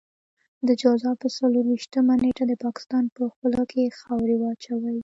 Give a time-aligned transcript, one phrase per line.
[0.67, 4.97] د جوزا په څلور وېشتمه نېټه د پاکستان په خوله کې خاورې واچوئ.